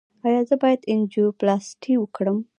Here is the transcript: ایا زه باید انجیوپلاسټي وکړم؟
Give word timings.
ایا 0.27 0.41
زه 0.49 0.55
باید 0.61 0.81
انجیوپلاسټي 0.93 1.93
وکړم؟ 1.99 2.37